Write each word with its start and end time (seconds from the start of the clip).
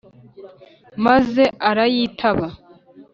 maze 1.05 1.43
arayitaba 1.69 2.47